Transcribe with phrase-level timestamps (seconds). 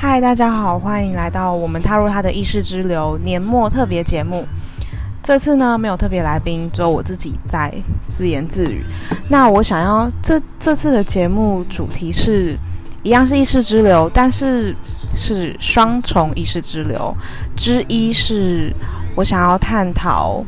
[0.00, 4.46] 嗨，大家好，欢迎来到我们踏入他的意识之流年末特别节目。
[5.24, 7.74] 这次呢，没有特别来宾，只有我自己在
[8.06, 8.84] 自言自语。
[9.28, 12.56] 那我想要这这次的节目主题是
[13.02, 14.72] 一样是意识之流，但是
[15.16, 17.12] 是双重意识之流。
[17.56, 18.72] 之一是
[19.16, 20.44] 我想要探讨，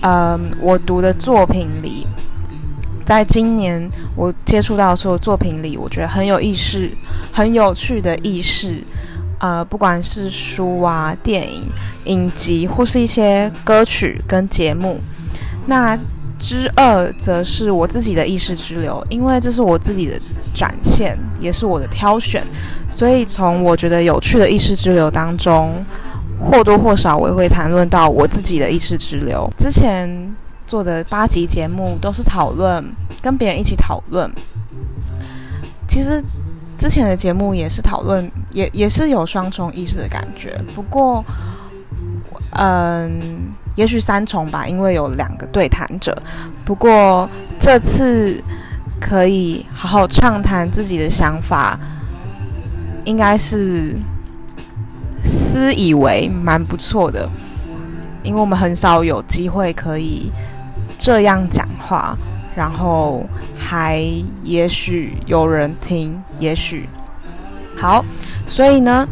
[0.00, 2.04] 嗯，我读的作品里。
[3.04, 6.90] 在今年我接触到所有作品里，我觉得很有意识、
[7.32, 8.82] 很有趣的意识，
[9.38, 11.64] 呃，不管是书啊、电影、
[12.04, 15.00] 影集，或是一些歌曲跟节目。
[15.66, 15.98] 那
[16.38, 20.18] 之二则是我自己的意识之流，因为这是我自己的
[20.54, 22.42] 展现，也是我的挑选，
[22.88, 25.84] 所以从我觉得有趣的意识之流当中，
[26.40, 29.52] 或多或少我也会谈论到我自己的意识之流。
[29.58, 30.34] 之前。
[30.66, 32.84] 做的八集节目都是讨论，
[33.20, 34.30] 跟别人一起讨论。
[35.86, 36.22] 其实
[36.78, 40.58] 之前的节目也是讨论，也也是有双重意识的感觉。
[40.74, 41.22] 不过，
[42.52, 43.20] 嗯，
[43.76, 46.16] 也许三重吧，因为有两个对谈者。
[46.64, 48.42] 不过这次
[48.98, 51.78] 可以好好畅谈自己的想法，
[53.04, 53.94] 应该是
[55.24, 57.28] 私以为蛮不错的，
[58.22, 60.32] 因为我们很少有机会可以。
[61.04, 62.16] 这样讲话，
[62.54, 63.26] 然后
[63.58, 64.00] 还
[64.44, 66.88] 也许有人听，也许
[67.76, 68.04] 好，
[68.46, 69.04] 所以呢，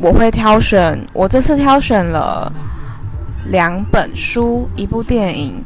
[0.00, 2.50] 我会挑选，我这次挑选了
[3.48, 5.62] 两本书、一部电影、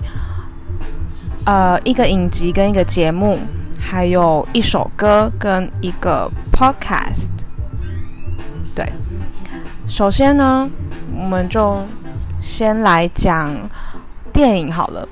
[1.47, 3.39] 呃，一个影集跟一个节目，
[3.79, 7.31] 还有一首歌跟一个 podcast。
[8.75, 8.85] 对，
[9.87, 10.69] 首先呢，
[11.17, 11.81] 我们就
[12.41, 13.55] 先来讲
[14.33, 15.09] 电影好了。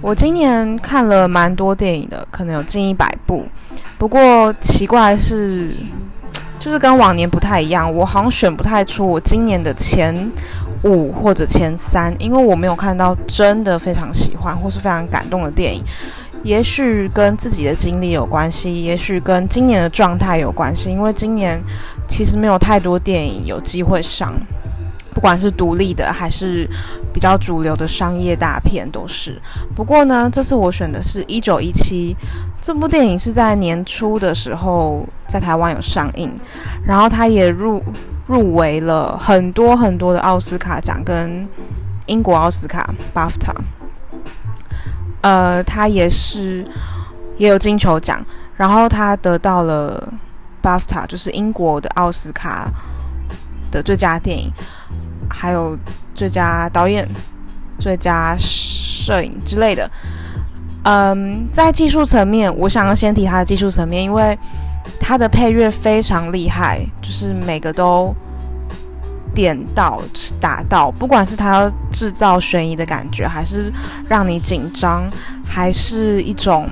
[0.00, 3.44] 我今年看了蛮多电影的，可能有近一百部。
[3.98, 5.70] 不过奇怪的是，
[6.60, 7.92] 就是跟往年不太一样。
[7.92, 10.30] 我好像选不太出我今年的前
[10.82, 15.82] 五或者前三，因为我没有看到真的非常喜欢或是非常感动的电影。
[16.42, 20.90] 也许跟自己的经历有关系，也许跟今年的状态有关系。
[20.90, 21.60] 因为今年
[22.06, 24.32] 其实没有太多电影有机会上。
[25.16, 26.68] 不管是独立的还是
[27.10, 29.40] 比较主流的商业大片，都是。
[29.74, 32.14] 不过呢，这次我选的是《一九一七》
[32.62, 36.30] 这部电影，是在年初的时候在台湾有上映，
[36.86, 37.82] 然后它也入
[38.26, 41.48] 入围了很多很多的奥斯卡奖跟
[42.04, 43.54] 英国奥斯卡 （BAFTA）。
[45.22, 46.62] 呃，它也是
[47.38, 48.22] 也有金球奖，
[48.54, 50.12] 然后它得到了
[50.62, 52.70] BAFTA，就是英国的奥斯卡
[53.70, 54.52] 的最佳电影。
[55.38, 55.76] 还有
[56.14, 57.06] 最佳导演、
[57.78, 59.88] 最佳摄影之类的。
[60.84, 64.38] 嗯，在技术层面，我想要先提它的技术层面，因为
[64.98, 68.14] 它的配乐非常厉害，就是每个都
[69.34, 70.00] 点到
[70.40, 73.70] 打到，不管是它要制造悬疑的感觉，还是
[74.08, 75.04] 让你紧张，
[75.44, 76.66] 还是一种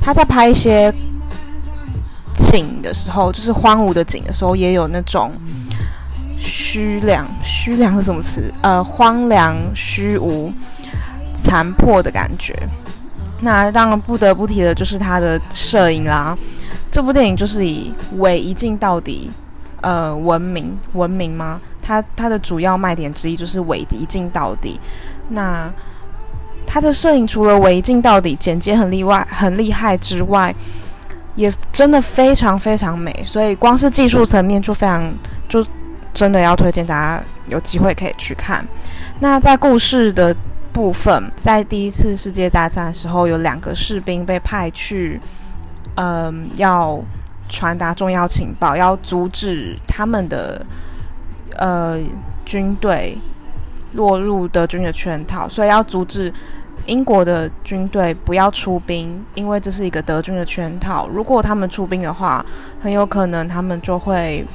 [0.00, 0.92] 他在拍一些
[2.50, 5.30] 景的时候，就是荒芜的景的时候，也有那种。
[6.40, 8.52] 虚凉，虚凉是什么词？
[8.62, 10.50] 呃，荒凉、虚无、
[11.34, 12.56] 残破的感觉。
[13.40, 16.36] 那当然不得不提的就是他的摄影啦。
[16.90, 19.30] 这部电影就是以伪一镜到底，
[19.82, 21.60] 呃，闻名闻名吗？
[21.82, 24.80] 它它的主要卖点之一就是伪一镜到底。
[25.28, 25.70] 那
[26.66, 30.54] 他的摄影除了伪一镜到底，剪接很例外很厉害之外，
[31.36, 33.14] 也真的非常非常美。
[33.24, 35.12] 所以光是技术层面就非常
[35.48, 35.64] 就。
[36.12, 38.64] 真的要推荐大家有机会可以去看。
[39.20, 40.34] 那在故事的
[40.72, 45.20] 部分，在第一次世界大战的时候，有两个士兵被派去，
[45.96, 46.98] 嗯，要
[47.48, 50.64] 传达重要情报，要阻止他们的
[51.58, 51.98] 呃
[52.46, 53.18] 军队
[53.92, 56.32] 落入德军的圈套，所以要阻止
[56.86, 61.08] 英国的军队不要出兵，因为这是一个德军的圈套。
[61.08, 62.44] 如果他们出兵的话，
[62.80, 64.46] 很有可能他们就会。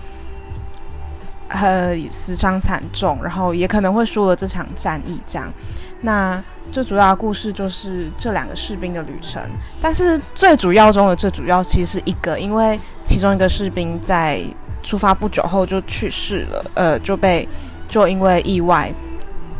[1.48, 5.20] 呃，死伤惨重，然后也可能会输了这场战役。
[5.26, 5.54] 这样，
[6.02, 9.40] 那最主要的故事就是这两个士兵的旅程。
[9.80, 14.42] 但是最主要中的最主要其实是一个，因为其中一个士兵在
[14.82, 17.48] 出发不久后就去世了，呃，就被
[17.88, 18.92] 就因为意外、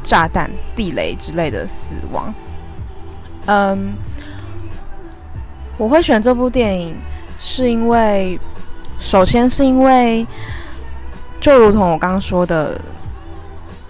[0.04, 2.34] 炸弹、地雷之类的死亡。
[3.46, 3.94] 嗯，
[5.78, 6.96] 我会选这部电影，
[7.40, 8.40] 是因为
[9.00, 10.26] 首先是因为。
[11.40, 12.80] 就如同我刚刚说的，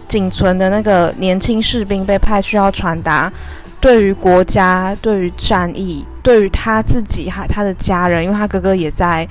[0.08, 3.32] 仅存的那个年轻士兵被派去要传达，
[3.80, 9.28] 对于国家、对于战役、对于他自己还他的家人，因为他哥哥也在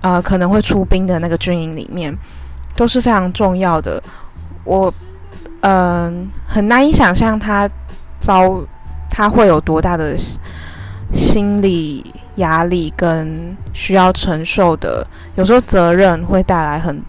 [0.00, 2.16] 呃可能会出兵的那个军营里面，
[2.74, 4.02] 都是非常重要的。
[4.64, 4.92] 我
[5.60, 7.68] 嗯、很难以想象他
[8.20, 8.62] 遭
[9.10, 10.16] 他会有多大的
[11.12, 15.04] 心理压力跟需要承受的，
[15.34, 17.02] 有时候责任会带来很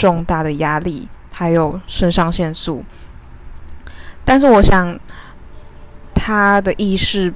[0.00, 2.82] 重大的压力，还有肾上腺素。
[4.24, 4.98] 但是我想，
[6.14, 7.30] 他的意识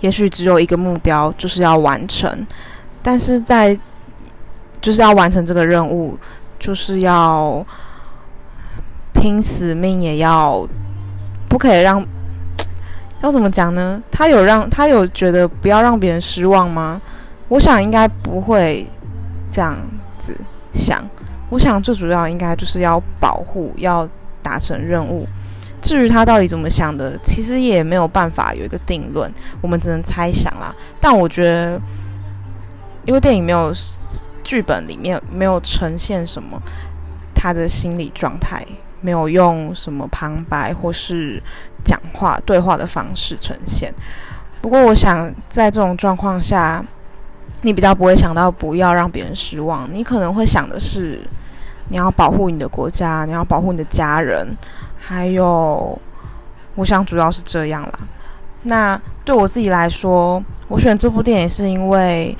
[0.00, 2.46] 也许只有一个目标，就是要完成。
[3.02, 3.78] 但是在
[4.82, 6.18] 就是要完成这个任务，
[6.58, 7.64] 就是要
[9.14, 10.68] 拼死命也要
[11.48, 12.04] 不可以让。
[13.22, 14.02] 要怎么讲呢？
[14.10, 17.00] 他有让他有觉得不要让别人失望吗？
[17.48, 18.86] 我想应该不会
[19.50, 19.78] 这样
[20.18, 20.36] 子
[20.74, 21.02] 想。
[21.54, 24.08] 我想最主要应该就是要保护，要
[24.42, 25.24] 达成任务。
[25.80, 30.74] 至于他到底怎么想的，其实也没有办法有一个定论，我们只能猜想啦。
[31.00, 31.80] 但我觉得，
[33.04, 33.72] 因为电影没有
[34.42, 36.60] 剧本里面没有呈现什么
[37.32, 38.60] 他的心理状态，
[39.00, 41.40] 没有用什么旁白或是
[41.84, 43.94] 讲话对话的方式呈现。
[44.60, 46.84] 不过，我想在这种状况下，
[47.62, 51.20] 你比较不会想到不要让别人失望，你可能会想的是，
[51.88, 54.56] 你要保护你的国家，你要保护你的家人。
[54.98, 55.98] 还有，
[56.74, 57.98] 我想主要是这样啦。
[58.62, 62.36] 那对我自己来说，我选这部电影是因为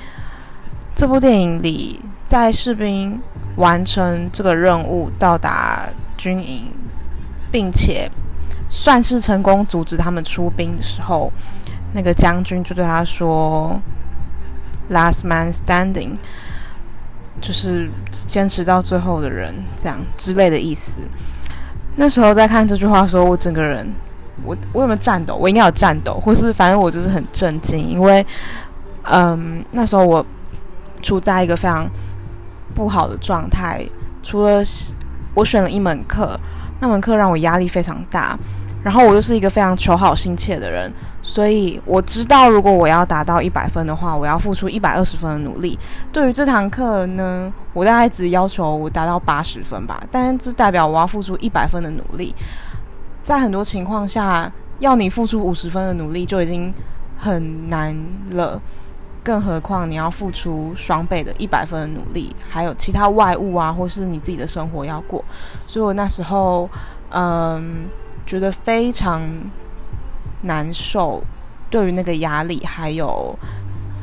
[0.95, 3.21] 这部电影里，在士兵
[3.57, 5.87] 完成这个任务，到达
[6.17, 6.71] 军营，
[7.51, 8.09] 并且
[8.69, 11.31] 算是成功阻止他们出兵的时候，
[11.93, 13.79] 那个将军就对他说
[14.89, 16.17] ：“Last man standing”，
[17.45, 17.87] 就是
[18.25, 21.01] 坚持到最后的人，这样之类的意思。
[21.95, 23.87] 那时候在看这句话的时候，我整个人，
[24.43, 25.35] 我我有没有颤抖？
[25.35, 28.25] 我应该有颤抖，或是反正我就是很震惊，因为，
[29.03, 30.25] 嗯，那时候我
[31.03, 31.87] 处在一个非常
[32.73, 33.85] 不好的状态。
[34.23, 34.63] 除了
[35.35, 36.35] 我选了一门课，
[36.79, 38.35] 那门课让我压力非常大，
[38.85, 40.93] 然后我又是一个非常求好心切的人。
[41.23, 45.77] 所以我知道，如果我要达到一百分的话，我要付出一百二十分的努力。
[46.11, 52.35] 对于这堂课呢，我大概只要求我达到八十分吧，但这代表我要付出一百分的努力。
[53.23, 56.71] 在很多情况下，要你付出五十分的努力就已经
[57.17, 57.97] 很难
[58.33, 58.61] 了，
[59.23, 65.25] 更何况你要付出双倍的一百分的努力，还有其他外物啊，或是你自己的生活要过。
[65.65, 66.69] 所以我那时候，
[67.09, 67.87] 嗯，
[68.25, 69.21] 觉得非常。
[70.41, 71.23] 难受，
[71.71, 73.35] 对于那个压力，还有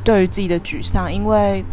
[0.03, 1.63] 对于自己的沮丧，因为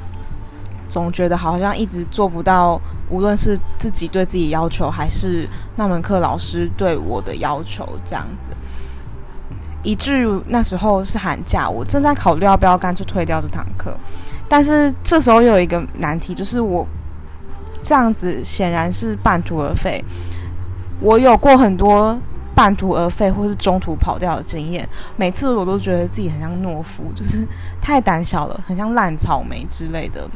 [0.88, 8.52] 总觉得好像一直做不到，无论是自己对自己要求，还是那门课老师对我的要求，这样子，
[9.82, 13.96] 以至于那时候是寒假，我正在考虑要不要干脆退掉这堂课，
[14.48, 16.86] 但是这时候有一个难题，就是我
[17.82, 20.04] 这样子显然是半途而废，
[21.00, 22.16] 我有过很多。
[22.60, 24.86] 半途而废或是中途跑掉的经验，
[25.16, 27.48] 每次我都觉得自己很像懦夫， 就是
[27.80, 30.28] 太胆小了，很像烂草莓之类的。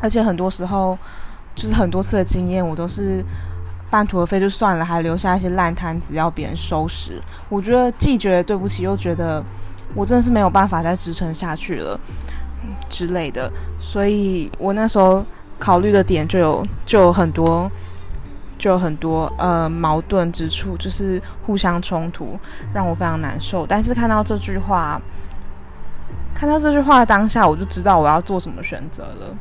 [0.00, 0.98] 而且很多时候，
[1.54, 3.24] 就是很多次的经验，我都是
[3.88, 7.22] 半途而废就算了，还留下一些烂摊子要别人收拾。
[7.48, 9.40] 我觉得既觉得对不起，又觉得
[9.94, 11.96] 我真的是没有办法再支撑下去了
[12.88, 13.48] 之类的。
[13.78, 15.24] 所以我那时候
[15.60, 17.70] 考虑的点就有就有很多。
[18.66, 22.36] 就有很多呃矛盾之处，就是互相冲突，
[22.74, 23.64] 让我非常难受。
[23.64, 25.00] 但是看到这句话，
[26.34, 29.36] 看到这句话当下，我就知道我要做什么选择了。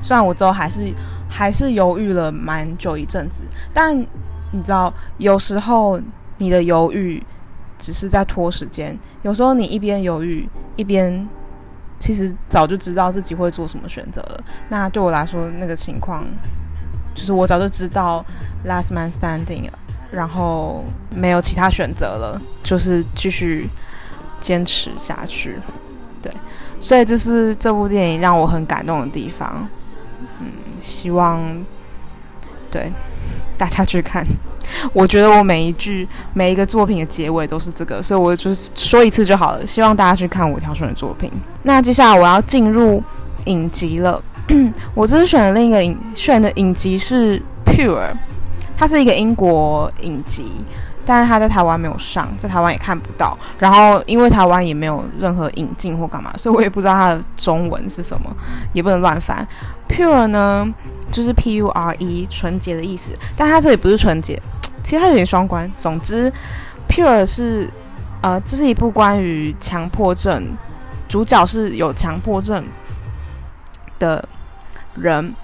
[0.00, 0.94] 虽然我之后还是
[1.28, 3.42] 还是犹豫了蛮久一阵子，
[3.74, 3.98] 但
[4.52, 6.00] 你知道，有时候
[6.36, 7.20] 你的犹豫
[7.76, 11.28] 只是在拖时间，有时候你一边犹豫一边
[11.98, 14.40] 其实早就知道自己会做什么选择了。
[14.68, 16.24] 那对我来说，那个情况。
[17.18, 18.24] 就是我早就知道
[18.64, 19.72] last man standing，了
[20.12, 23.68] 然后没有其他选择了，就是继续
[24.40, 25.58] 坚持下去。
[26.22, 26.32] 对，
[26.78, 29.66] 所以这是这部电影让我很感动的地方。
[30.40, 30.46] 嗯，
[30.80, 31.42] 希望
[32.70, 32.92] 对
[33.56, 34.24] 大家去看。
[34.92, 39.66] 我觉得我每一句每一个作品的结尾都是这个，所以我就是说一次就好了。
[39.66, 41.30] 希望大家去看我挑选的作品。
[41.64, 43.02] 那接下来我要进入
[43.46, 44.22] 影集了。
[44.94, 48.00] 我这次选的另一个影选的影集是《Pure》，
[48.76, 50.50] 它是一个英国影集，
[51.04, 53.36] 但是它在台湾没有上，在台湾也看不到。
[53.58, 58.34] 然后因为台湾也没有任何引进或干嘛，所以我也不知道它的中文是什么，
[58.72, 59.46] 也不能乱翻。
[59.88, 60.68] Pure 呢，
[61.12, 64.40] 就是 P U R E，纯洁的意思，但它这里不是纯洁，
[64.82, 65.70] 其实它有点双关。
[65.78, 66.32] 总之
[66.88, 67.70] ，Pure 是
[68.22, 70.56] 呃，这是一部关于强迫症，
[71.08, 72.64] 主角是有强迫症
[73.98, 74.22] 的
[75.00, 75.34] 人。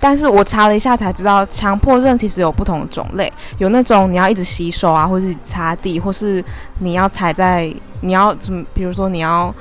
[0.00, 6.44] 但是我查了一下才知道，强迫症其实有不同的种类，有那种你要一直洗手啊，或是擦地，或是
[6.80, 9.54] 你要踩在，你要怎么，比如说你要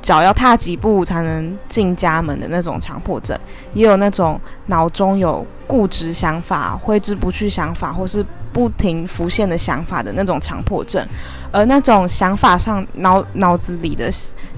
[0.00, 3.36] 脚要踏几步才能进家门的那种强迫症，
[3.74, 11.04] 也有那种脑中有固执想法、挥之不去想法，或是不停浮现的想法的那种强迫症，
[11.50, 14.08] 而那种想法上脑脑子里的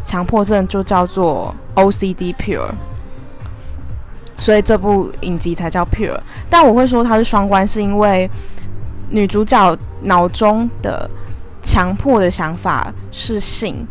[0.04, 2.68] 强迫症就叫做 OCD pure。
[4.42, 6.18] 所以这部影集才叫 Pure，
[6.50, 8.28] 但我会说它是双关，是因为
[9.10, 11.08] 女主角脑中的
[11.62, 13.86] 强迫的想法是性，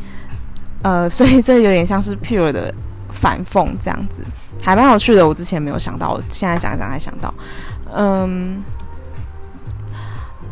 [0.82, 2.74] 呃，所以这有点像是 Pure 的
[3.14, 4.22] 反讽这样子，
[4.62, 5.26] 还蛮有趣的。
[5.26, 7.34] 我之前没有想到，现在讲一讲才想到，
[7.96, 8.62] 嗯，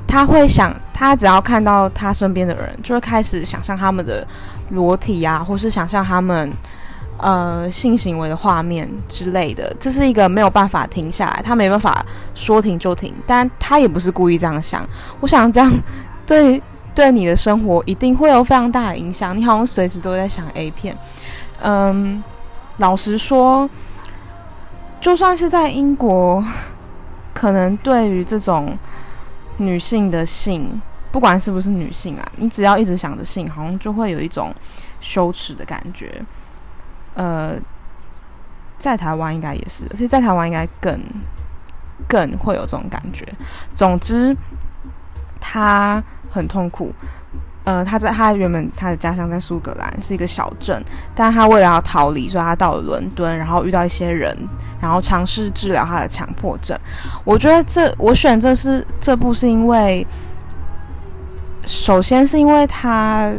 [0.08, 4.26] 他会想，他只要看到他身边的人，就会开始想象他们的
[4.70, 6.50] 裸体啊，或是想象他们。
[7.20, 14.88] 呃，性行为的画面之类的，这是一个没有办法停下来，他没办法说停就停，但他也不是故意这样想。
[15.20, 15.70] 我想这样
[16.26, 16.62] 对
[16.96, 20.98] 对你的生活一定会有非常大的影响，你好像随时都在想 A 片。
[21.62, 22.24] 嗯，
[22.78, 23.70] 老实说，
[25.02, 26.42] 就算是在英国，
[27.34, 28.78] 可能对于这种
[29.58, 34.56] 女性的性，不管是不是女性啊，你只要一直想着性，好像就会有一种
[35.02, 36.24] 羞耻的感觉。
[37.20, 37.54] 呃，
[38.78, 40.98] 在台湾应该也是，而且在台湾应该更
[42.08, 43.28] 更会有这种感觉。
[43.76, 44.34] 总之，
[45.42, 46.94] 他很痛苦。
[47.66, 50.82] 呃，他在他原本他的家乡在苏格兰是一个小镇，
[51.14, 54.34] 但他为了要逃离，所以他到了伦敦，然后遇到一些人，
[54.82, 56.80] 然后尝试治疗他的强迫症。
[57.26, 60.08] 我觉得这我选这是这部是因为，
[61.66, 63.30] 首先是因为他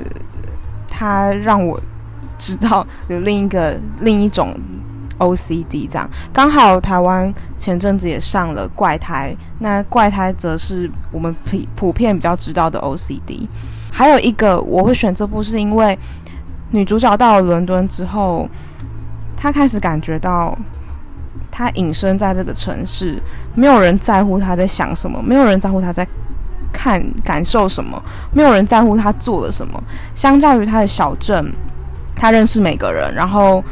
[0.86, 1.80] 他让我。
[2.40, 4.58] 知道有另一个另一种
[5.18, 13.46] OCD 这样，刚好台湾前阵子也上了怪胎，那怪胎则是我们普普遍比较知道的 OCD。
[13.92, 15.96] 还有一个我会选这部，是因为
[16.70, 18.48] 女主角到了伦敦之后，
[19.36, 20.56] 她开始感觉到
[21.50, 23.20] 她隐身在这个城市，
[23.54, 26.06] 没有人在乎她在想什么，没有人在乎她在
[26.72, 29.82] 看感受什么，没有人在乎她做了什么。
[30.14, 31.52] 相较于她的小镇。
[32.20, 33.64] 他认识每个人，然后，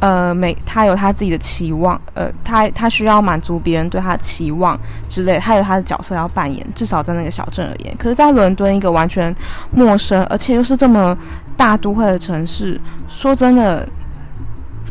[0.00, 4.76] 呃，每他有他自己的期望，呃，他他需要满足别人对他的期望
[5.08, 7.96] 之类，他有他的角色要扮演，至少在那个小镇而言。
[7.96, 9.32] 可是，在伦敦一个完全
[9.70, 11.16] 陌生，而且又是这么
[11.56, 13.88] 大都会的城市，说真的，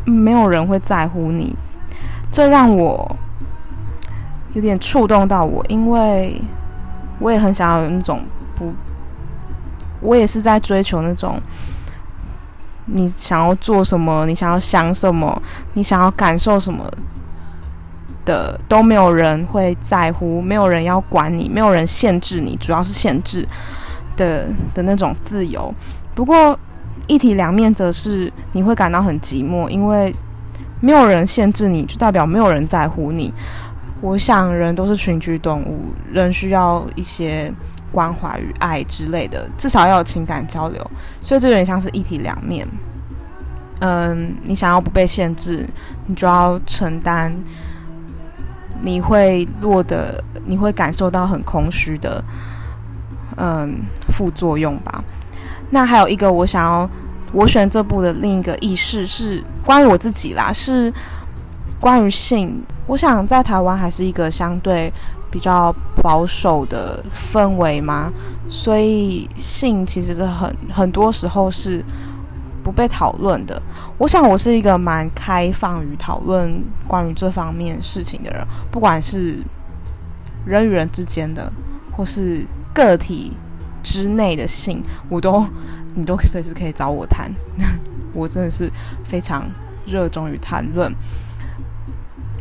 [0.06, 1.54] 没有人会在乎你，
[2.32, 3.16] 这让我
[4.54, 6.40] 有点触动到我，因为
[7.18, 8.22] 我也很想要有那种
[8.54, 8.72] 不，
[10.00, 11.38] 我也是在追求那种。
[12.90, 14.26] 你想要做什么？
[14.26, 15.42] 你想要想什么？
[15.74, 16.90] 你想要感受什么
[18.24, 23.46] 的都没有人会在乎，没有人要管你，没有人限制你，主要是限制
[24.16, 25.72] 的的那种自由。
[26.14, 26.58] 不过
[27.06, 30.14] 一体两面则是你会感到很寂寞，因为
[30.80, 33.32] 没有人限制你，就代表没有人在乎你。
[34.00, 37.52] 我想人都是群居动物，人需要一些。
[37.90, 40.90] 关怀与爱之类的，至少要有情感交流，
[41.20, 42.66] 所以这有点像是一体两面。
[43.80, 45.64] 嗯，你想要不被限制，
[46.06, 47.32] 你就要承担，
[48.82, 52.22] 你会落得，你会感受到很空虚的，
[53.36, 53.80] 嗯，
[54.10, 55.02] 副作用吧。
[55.70, 56.90] 那还有一个，我想要
[57.32, 60.92] 我选这部的另一个意识是关于我自己啦，是
[61.80, 62.62] 关于性。
[62.88, 64.92] 我想在台湾还是一个相对。
[65.30, 65.70] 比较
[66.02, 68.10] 保守的氛围嘛？
[68.48, 71.84] 所以性其实是很很多时候是
[72.64, 73.60] 不被讨论的。
[73.98, 79.36] 我想我是一个蛮开放于讨论关于这方面事情的人，不管是
[80.46, 81.52] 人与人之间的，
[81.94, 82.40] 或是
[82.72, 83.36] 个体
[83.82, 85.44] 之内的性，我都
[85.94, 87.30] 你都随时可以找我谈。
[88.14, 88.72] 我真的是
[89.04, 89.46] 非常
[89.84, 90.90] 热衷于谈论。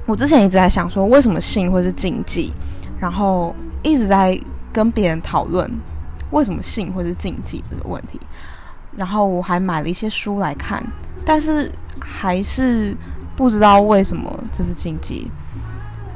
[0.08, 2.52] 我之前一直在想说，为什么性会是禁忌？
[3.00, 4.40] 然后一直在
[4.74, 5.70] 跟别人讨论
[6.32, 8.20] 为什么性会是禁忌这个问题，
[8.96, 10.84] 然后我还买了一些书来看，
[11.26, 12.96] 但是还是
[13.36, 15.30] 不知道为什么这是禁忌，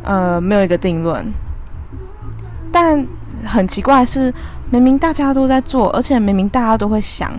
[0.03, 1.25] 呃，没有一个定论。
[2.71, 3.05] 但
[3.45, 4.33] 很奇怪的是，
[4.69, 7.29] 明明大家都在做，而且明明大家都会想，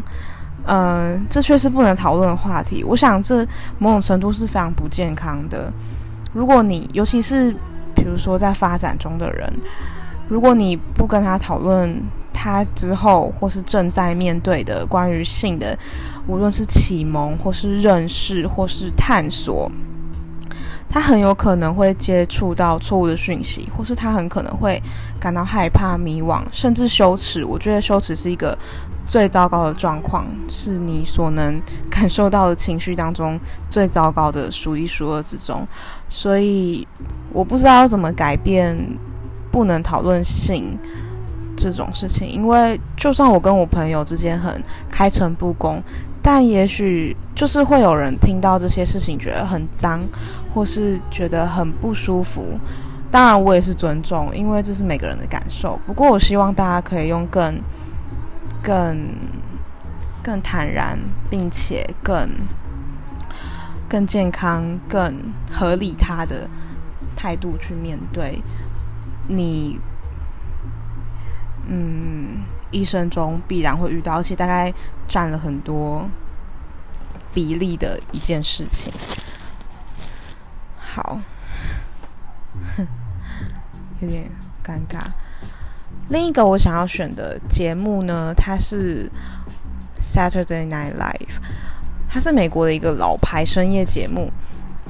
[0.66, 2.84] 呃，这却是不能讨论的话题。
[2.84, 3.44] 我想这
[3.78, 5.72] 某种程度是非常不健康的。
[6.32, 7.54] 如果你尤其是。
[7.94, 9.52] 比如说，在发展中的人，
[10.26, 11.94] 如果你不跟他讨论
[12.32, 15.78] 他之后或是正在面对的关于性的，
[16.26, 19.70] 无论是启蒙或是认识或是探索，
[20.92, 24.78] 他很有可能会接触到错误的讯息，或是他很可能会
[25.18, 27.42] 感到害怕、迷惘，甚至羞耻。
[27.46, 28.56] 我觉得羞耻是一个
[29.06, 31.58] 最糟糕的状况，是你所能
[31.90, 35.66] 感受到的情绪当中最糟糕的数一数二之中。
[36.10, 36.86] 所以
[37.32, 38.76] 我不知道要怎么改变
[39.50, 40.78] 不能讨论性
[41.56, 45.82] 这种事情，因为就算我跟我朋友之间很开诚布公。
[46.24, 50.00] 但也许就是会有人听到这些事情觉得很脏，
[50.54, 52.58] 或是觉得很不舒服。
[53.10, 55.78] 当然，我也是尊重，因为这是每个人的感受。
[55.86, 57.60] 不过，我希望大家可以用更、
[58.62, 59.14] 更、
[60.22, 60.98] 更坦然，
[61.30, 62.28] 并且更、
[63.88, 65.14] 更健康、更
[65.52, 66.48] 合理他的
[67.16, 68.42] 态度去面对
[69.28, 69.78] 你。
[71.66, 72.42] 嗯。
[72.74, 74.72] 一生中必然会遇到，而且大概
[75.06, 76.08] 占了很多
[77.34, 78.90] 比例的一件事情。
[80.94, 81.18] 好，
[84.00, 84.24] 有点
[84.62, 85.06] 尴尬。
[86.10, 89.10] 另一个我想要选的节目呢，它是
[89.98, 91.40] Saturday Night Live，
[92.10, 94.30] 它是美国的一个老牌深夜节目。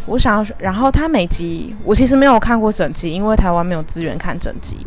[0.07, 4.85] 我想要，然后它每集我其实没有看过整集，因为台湾没有资源看整集。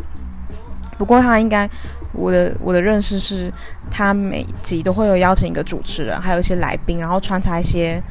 [0.98, 1.66] 不过它应该。
[2.12, 3.52] 我的我的认识是，
[3.90, 8.02] 它每集都会有邀请一个主持人，还有一些来宾，然后穿插一些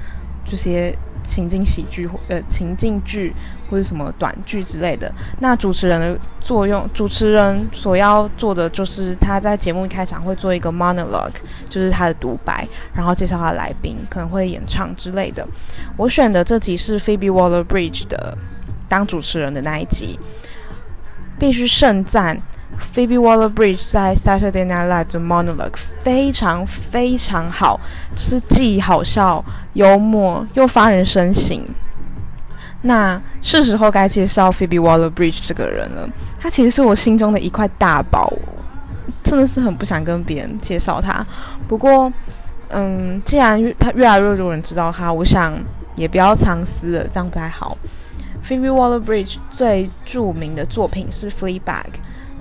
[0.45, 3.33] 这些情景喜剧或呃情境剧
[3.69, 5.11] 或者什么短剧之类的。
[5.39, 11.33] 那主持人的作用，主持人所要做的就是他在节目一开场会做一个 monologue，
[11.67, 15.45] 就是他的独白，然后介绍他的来宾，可能会演唱之类的。
[15.97, 18.37] 我选的这集是 Phoebe Waller-Bridge 的
[18.87, 20.19] 当主持人的那一集，
[21.39, 22.37] 必须盛赞。
[22.79, 27.79] Phoebe Waller-Bridge 在 Saturday Night Live 的 monologue 非常非常好，
[28.15, 29.43] 就是既好笑、
[29.73, 31.61] 幽默又发人深省。
[32.81, 36.09] 那是时候该介绍 Phoebe Waller-Bridge 这个人了。
[36.39, 38.31] 他其实是我心中的一块大宝，
[39.23, 41.25] 真的是很不想跟别人介绍他。
[41.67, 42.11] 不过，
[42.69, 45.53] 嗯，既然他越来越多人知道他，我想
[45.95, 47.77] 也不要藏私了，这样不太好。
[48.43, 51.85] Phoebe Waller-Bridge 最著名的作品是 Fleabag。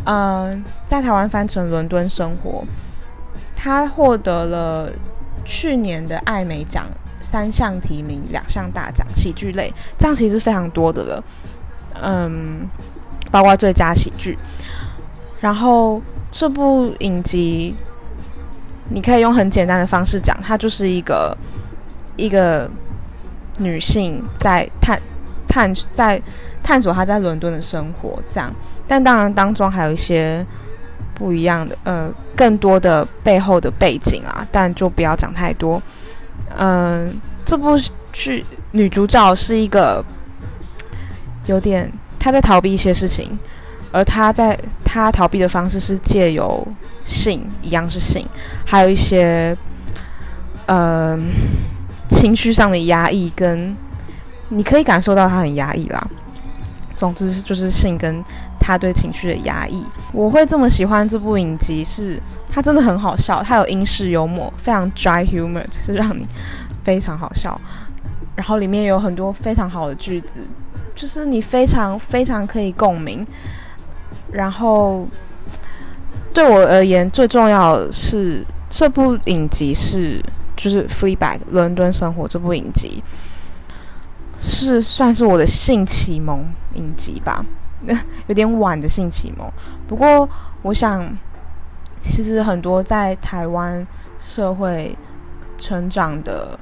[0.04, 2.62] 嗯、在台湾翻成《伦敦生活》，
[3.56, 4.90] 他获得了
[5.44, 6.86] 去年的艾美奖
[7.22, 11.24] 三项提名，两项大奖，喜剧类，这样其实非常多的了。
[12.02, 12.68] 嗯，
[13.30, 14.38] 包括最佳喜剧。
[15.40, 17.74] 然后这部影集，
[18.90, 21.36] 你可以用很简单的方式讲，它就是一个
[22.16, 22.68] 一个
[23.58, 25.00] 女性在探
[25.48, 26.20] 探在
[26.62, 28.52] 探索她在伦敦的生活，这样。
[28.86, 30.44] 但当然，当中还有一些
[31.14, 35.82] 不一样的，呃，更多的背后的背景啊，但就不要讲太多。
[36.58, 37.78] 嗯、这部
[38.12, 40.04] 剧女主角是一个
[41.46, 43.38] 有点她在逃避一些事情，
[43.90, 46.66] 而她在她逃避的方式是借由
[47.06, 48.26] 性，一样是性，
[48.66, 49.56] 还有一些
[50.66, 51.18] 呃
[52.10, 53.74] 情绪上的压抑，跟
[54.50, 56.06] 你可以感受到她很压抑啦。
[56.94, 58.22] 总之就是性跟。
[58.66, 62.18] 他对情绪的压抑，我会这么喜欢这部影集，是
[62.50, 66.26] 它真的很好笑，它有英式幽默，非常 dry humor，就是让你
[66.82, 67.60] 非常好笑。
[68.34, 70.40] 然后里面有很多非常好的句子，
[70.94, 73.26] 就是你非常非常可以共鸣。
[74.32, 75.06] 然后
[76.32, 80.18] 对我而言，最重要的是这部影集是
[80.56, 83.02] 就是《Fleabag》伦敦生活这部影集，
[84.38, 86.46] 是算是我的性启蒙
[86.76, 87.44] 影集吧。
[88.28, 89.50] 有点晚的性启蒙，
[89.86, 90.28] 不过
[90.62, 91.16] 我想，
[92.00, 93.86] 其实很多在台湾
[94.18, 94.96] 社会
[95.58, 96.58] 成长的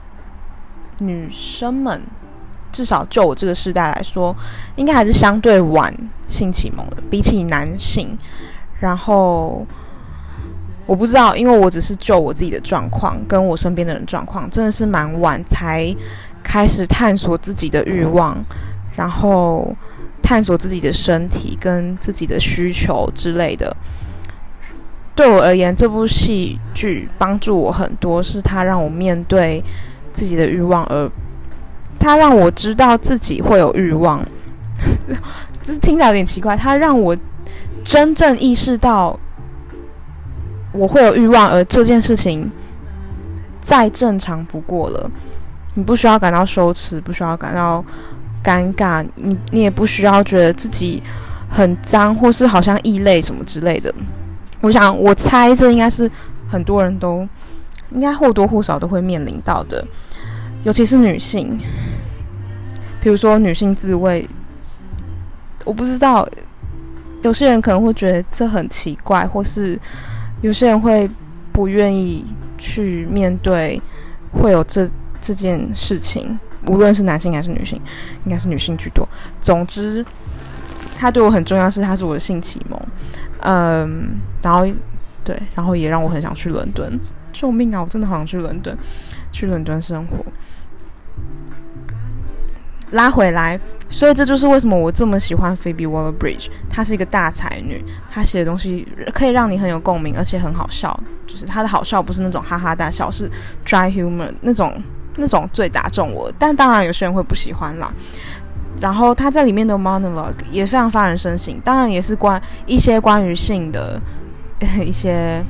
[0.99, 2.03] 女生们，
[2.73, 4.35] 至少就我这个世代来说，
[4.77, 5.95] 应该还是相对晚
[6.27, 8.17] 性启蒙的，比起男性。
[8.81, 9.65] 然后
[10.87, 15.95] 我不知道，因为我只是就我自己的状况，跟我身边的人状况，真的是蛮晚才
[16.43, 18.37] 开始探索自己的欲望，
[18.97, 19.73] 然后。
[20.23, 23.77] 探索自己的身体跟自己的需求之类的，
[25.15, 29.63] 对我而言，这部戏剧帮助我很多，是它让我面对
[30.13, 31.11] 自己的欲望，而
[31.99, 34.25] 它让我知道自己会有欲望。
[35.63, 37.17] 这听起来有点奇怪，它让我
[37.85, 39.19] 真正意识到
[40.73, 42.51] 我会有欲望，而这件事情
[43.61, 45.11] 再正常不过了。
[45.75, 47.85] 你不需要感到羞耻，不需要感到。
[48.43, 51.03] 尴尬，你你也不需要觉得自己
[51.49, 53.95] 很脏，或是好像异类什么之类的。
[54.61, 56.11] 我想，我猜这应该是
[56.49, 57.27] 很多人都
[57.91, 59.85] 应该或多或少都会面临到的，
[60.65, 61.59] 尤其是女性。
[63.01, 64.25] 比如说女性自慰，
[65.65, 66.25] 我不知道，
[67.23, 69.77] 有些人可能会觉得这很奇怪，或是
[70.41, 71.11] 有些人会
[71.53, 72.25] 不愿意
[72.57, 73.83] 去面对
[74.33, 74.89] 会有这
[75.21, 77.81] 这件事情，无论是男性还是女性，
[78.25, 79.09] 应该是女性居多。
[79.41, 80.05] 总之，
[80.99, 82.81] 他对我很重要，是他是我的性启蒙，
[83.41, 84.67] 嗯，然后
[85.25, 86.99] 对，然后也让我很想去伦敦。
[87.33, 87.81] 救命啊！
[87.81, 88.77] 我真的好想去伦敦，
[89.33, 90.25] 去伦敦生活。
[92.91, 96.49] 拉回来，所以这就是为什么我这么喜欢 Phoebe Waller-Bridge。
[96.69, 100.99] 她是一个大才女，她写的东西可以让你很有共鸣，而且很好笑。
[101.27, 103.31] 就是她的好笑不是那种哈哈大笑，是
[103.65, 104.71] dry humor 那种，
[105.17, 106.33] 那种最打中我。
[106.39, 107.93] 但当然有些人会不喜欢啦。
[108.81, 114.01] 然后他在里面的 monologue 也非常发人深省，当然也是关一些关于性的
[114.85, 115.45] 一些。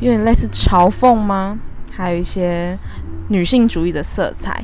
[0.00, 1.56] 有点类似嘲讽吗？
[1.92, 2.76] 还有一些
[3.28, 4.60] 女性主义的色彩。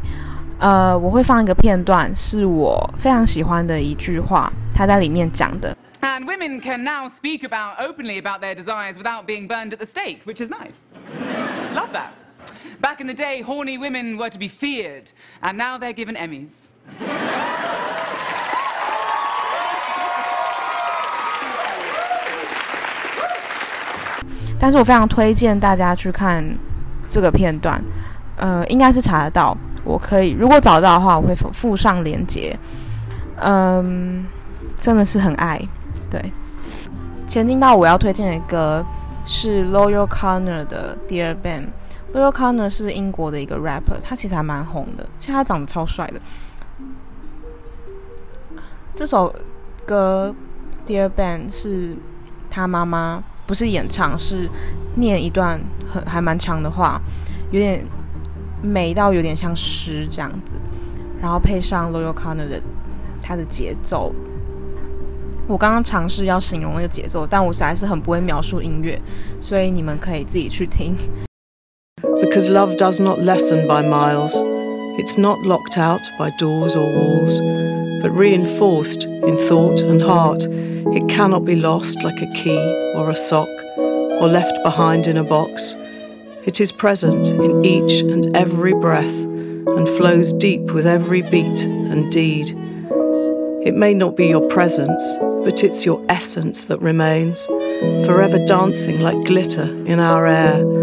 [0.59, 5.77] 呃，我会放一个片段，是我非常喜欢的一句话，他在里面讲的。
[6.01, 10.25] And women can now speak about openly about their desires without being burned at the stake,
[10.25, 10.75] which is nice.
[11.73, 12.11] Love that.
[12.81, 15.11] Back in the day, horny women were to be feared,
[15.43, 16.51] and now they're given Emmys.
[24.61, 26.45] 但是我非常推荐大家去看
[27.09, 27.83] 这个片段，
[28.37, 29.57] 呃，应该是查得到。
[29.85, 32.57] 我可以，如果找到的话，我会附上链接。
[33.41, 34.25] 嗯，
[34.77, 35.61] 真的是很爱。
[36.09, 36.21] 对，
[37.27, 38.85] 前进到我要推荐的歌
[39.25, 41.67] 是 Loyal Carner 的 Dear Ben。
[42.13, 46.21] Loyle Carner 是英国的一个 rapper，他其实还蛮红的，其实他长得超帅的。
[48.95, 49.35] 这首
[49.87, 50.35] 歌
[50.87, 51.97] Dear Ben 是
[52.51, 53.23] 他妈妈。
[53.47, 54.47] 不是演唱，是
[54.97, 57.01] 念一段很还蛮长的话，
[57.51, 57.83] 有点
[58.61, 60.55] 美到有点像诗这样子，
[61.19, 62.63] 然后配上 Loyle Carner 的
[63.23, 64.15] 他的节奏。
[65.47, 69.01] 我刚刚尝试要形容那个节奏，但我实在是很不会描述音乐，
[69.41, 70.95] 所以你们可以自己去听。
[72.21, 74.33] Because love does not lessen by miles,
[74.99, 77.39] it's not locked out by doors or walls,
[78.03, 80.43] but reinforced in thought and heart.
[80.43, 85.23] It cannot be lost like a key or a sock, or left behind in a
[85.23, 85.75] box.
[86.45, 92.11] It is present in each and every breath, and flows deep with every beat and
[92.11, 92.51] deed.
[93.65, 97.47] It may not be your presence, but it's your essence that remains,
[98.07, 100.78] forever dancing like glitter in our air.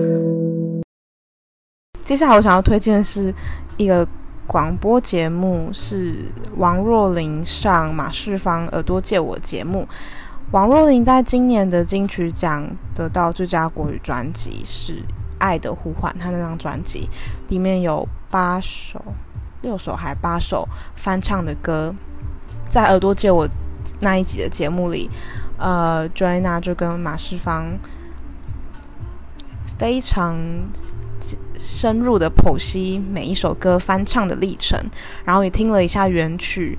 [2.05, 3.33] 接下来我想要推荐的是
[3.77, 4.07] 一个
[4.45, 6.13] 广播节目是
[6.55, 9.87] 王若琳上马世芳耳朵借我节目。
[10.51, 12.63] 王若琳在今年的金曲奖
[12.93, 14.93] 得到最佳国语专辑是
[15.39, 17.09] 《爱的呼唤》，她那张专辑
[17.49, 19.03] 里面有八首、
[19.63, 21.91] 六首还八首翻唱的歌。
[22.69, 23.49] 在耳朵借我
[23.99, 25.09] 那一集的节目里，
[25.57, 27.65] 呃，Joanna 就跟马世芳
[29.79, 30.37] 非常。
[31.65, 34.79] 深入的剖析每一首歌翻唱的历程，
[35.23, 36.77] 然后也听了一下原曲，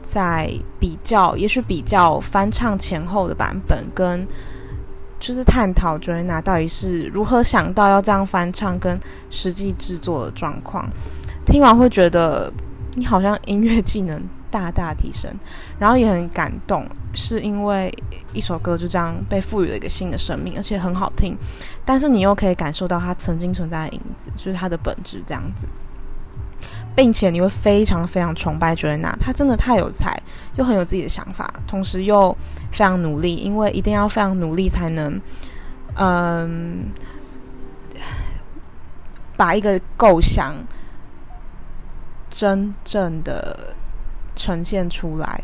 [0.00, 4.24] 在比较，也许比较翻唱前后的版本，跟
[5.18, 8.96] 就是探讨 Joanna 到底是如何想到要这样翻唱，跟
[9.28, 10.88] 实际制作的状况。
[11.44, 12.52] 听完会觉得
[12.94, 15.28] 你好像音乐技能大大提升，
[15.80, 17.90] 然后也很感动，是因为
[18.32, 21.36] 一首歌就这样被赋予了一个新的生命，而且很好听。
[21.84, 25.66] 但是你又可以感受到它曾经存在的影子，就是它的本质这样子，
[26.94, 30.20] 并且你会非常非常崇拜 Joanna，她真的太有才，
[30.56, 32.36] 又很有自己的想法，同时又
[32.70, 35.20] 非常努力，因为一定要非常努力才能，
[35.94, 36.90] 嗯，
[39.36, 40.54] 把一个构想
[42.28, 43.74] 真正的。
[44.38, 45.42] 呈现出来，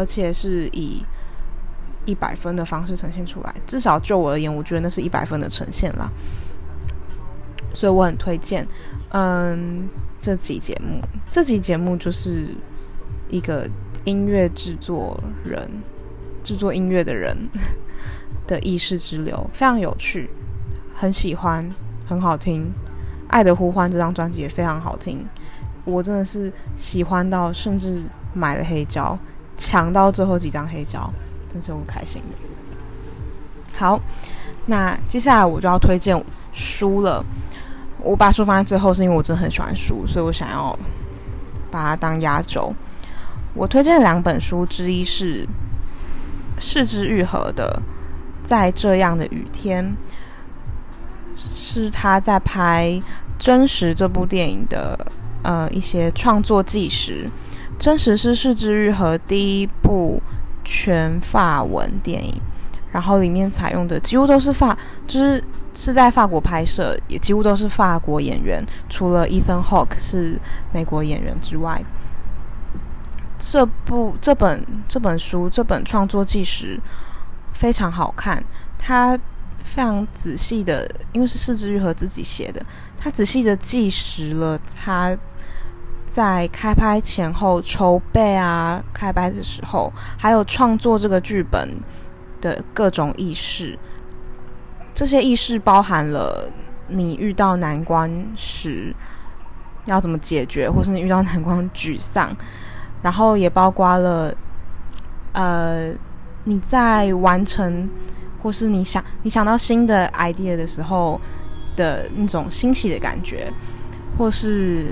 [0.00, 1.04] 而且是以
[2.06, 3.54] 一百分的方式呈现出来。
[3.66, 6.10] 至少就我而言，我觉得那是一百分的呈现啦。
[7.74, 8.66] 所以我很推荐，
[9.10, 9.86] 嗯，
[10.18, 12.46] 这集节目，这集节目就是
[13.28, 13.68] 一个
[14.04, 15.70] 音乐制作人、
[16.42, 17.36] 制作音乐的人
[18.48, 20.30] 的意识之流，非常有趣，
[20.96, 21.70] 很喜欢，
[22.08, 22.64] 很好听。
[23.28, 25.24] 《爱的呼唤》这张专辑也非常好听。
[25.84, 29.18] 我真的是喜欢到，甚至买了黑胶，
[29.60, 31.12] 抢到最后几张黑胶，
[31.52, 33.76] 真是很开心的。
[33.76, 34.00] 好，
[34.64, 36.16] 那接下来我就要推荐
[36.50, 37.22] 书了。
[38.02, 40.74] 我把书放在最后，是因为我真的很喜欢书，所以我想要
[41.70, 42.74] 把它当压轴。
[43.52, 45.46] 我推荐的两本书之一是
[46.58, 47.82] 四肢愈合的
[48.48, 49.84] 《在这样的雨天》，
[51.54, 52.88] 是他在拍
[53.38, 54.98] 《真实》这部电影的。
[55.42, 57.26] 呃一些创作纪实，
[57.80, 60.22] 真实是是枝裕和第一部
[60.62, 62.34] 全法文电影，
[62.92, 65.42] 然后里面采用的几乎都是法，就是
[65.74, 70.38] 是在法国拍摄，也几乎都是法国演员，除了 Ethan Hawke 是
[70.74, 71.82] 美国演员之外。
[73.38, 76.78] 这部这本这本书这本创作纪实
[77.54, 78.44] 非常好看，
[78.78, 79.16] 它
[79.64, 82.62] 非常仔细的，因为是是枝裕和自己写的，
[82.98, 85.16] 他仔细的纪实了他
[86.10, 91.70] 在开拍前后筹备啊，开拍的时候，还有创作这个剧本
[92.40, 93.78] 的各种意识。
[94.92, 96.50] 这些意识包含了
[96.88, 98.92] 你遇到难关时
[99.84, 102.36] 要怎么解决，或是你遇到难关沮丧。
[103.02, 104.34] 然后也包括了，
[105.32, 105.92] 呃，
[106.42, 107.88] 你在完成
[108.42, 111.20] 或是你想你想到新的 idea 的时候
[111.76, 113.48] 的那种欣喜的感觉，
[114.18, 114.88] 或是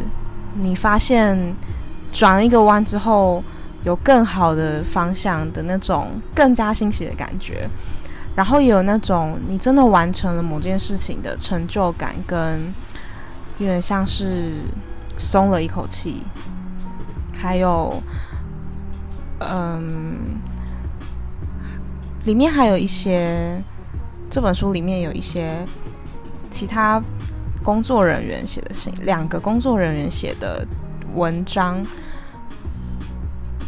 [0.54, 1.38] 你发现
[2.12, 3.42] 转了一个弯之后
[3.84, 7.68] 有更好的方向的那种更加欣喜的感觉，
[8.34, 12.60] 然后也有那种你真的完成了某件事情的成就感，跟
[13.58, 14.52] 有点像是
[15.16, 16.22] 松了一口气。
[17.40, 18.02] 还有，
[19.38, 20.40] 嗯，
[22.24, 23.62] 里面还有一些，
[24.28, 25.64] 这本书里面有一些
[26.50, 27.00] 其他
[27.62, 30.66] 工作人员写的信，两个工作人员写的
[31.14, 31.84] 文章，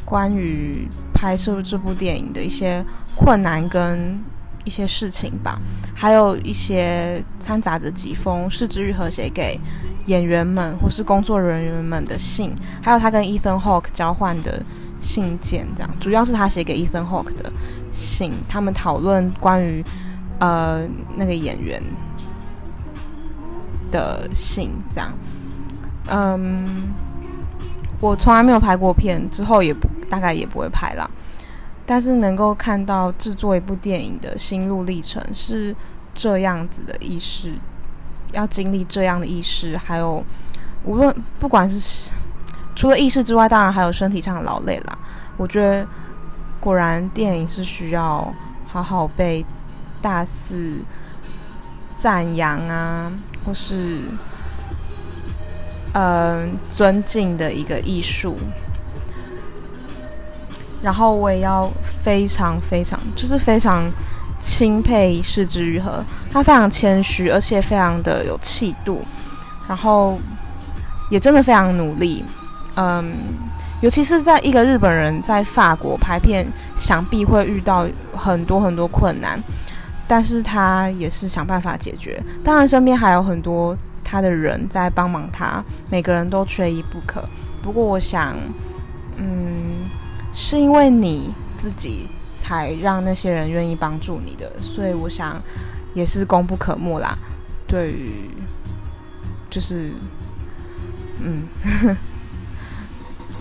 [0.05, 2.85] 关于拍摄这部电影的一些
[3.17, 4.19] 困难跟
[4.65, 5.61] 一些事情吧，
[5.95, 9.59] 还有一些掺杂着几封是枝裕和写给。
[10.07, 14.61] 演员们或是工作人员们的信，还有他跟 Ethan Hawke 交换的
[14.99, 17.53] 信件，这样主要是他写给 Ethan Hawke 的
[17.93, 19.85] 信，他们讨论关于
[20.41, 20.83] 呃
[21.17, 21.81] 那个演员
[23.91, 25.13] 的信，这样。
[26.09, 26.89] 嗯，
[28.01, 31.11] 我从来没有拍过片，之后也不大概也不会拍了，
[31.87, 35.75] 但是能够看到制作一部电影的心路历程是
[36.15, 37.55] 这样子的意识。
[38.33, 40.25] 要经历这样的意识，还有
[40.85, 42.13] 无论不管是
[42.77, 44.97] 除了意识之外，当然还有身体上的劳累啦。
[45.37, 45.85] 我觉得
[46.61, 48.33] 果然电影是需要
[48.69, 49.45] 好好被
[50.01, 50.77] 大肆
[51.93, 53.13] 赞扬啊，
[53.45, 53.99] 或是
[55.93, 58.37] 嗯、尊敬的一个艺术。
[60.83, 63.91] 然后我也要非常非常，就是非常。
[64.43, 69.05] 钦佩是枝裕和，他非常谦虚，而且非常的有气度，
[69.69, 70.19] 然后
[71.11, 72.25] 也真的非常努力。
[72.75, 73.13] 嗯，
[73.83, 79.39] 尤其是在一个日本人在法国拍片，想必会遇到很多很多困难，
[80.11, 82.21] 但是他也是想办法解决。
[82.43, 87.23] 当然，身边还有很多他的人在帮忙他，每个人都缺一不可。
[87.63, 88.37] 不过，我想，
[89.17, 89.89] 嗯，
[90.35, 92.09] 是因为你自己。
[92.43, 95.41] 才让那些人愿意帮助你的，所以我想
[95.95, 97.17] 也是功不可没啦。
[97.69, 98.29] 对于，
[99.49, 99.93] 就是，
[101.21, 101.45] 嗯，